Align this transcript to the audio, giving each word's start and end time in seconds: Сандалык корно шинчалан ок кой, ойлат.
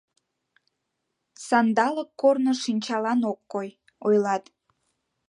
Сандалык 1.47 2.09
корно 2.21 2.53
шинчалан 2.63 3.21
ок 3.31 3.39
кой, 3.51 3.69
ойлат. 4.07 4.43